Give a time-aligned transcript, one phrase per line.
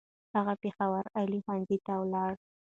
[0.35, 2.33] هغه پېښور عالي ښوونځی ته ولاړ.